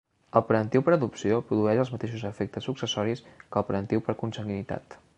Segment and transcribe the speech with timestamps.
[0.39, 5.03] El parentiu per adopció produeix els mateixos efectes successoris que el parentiu per consanguinitat.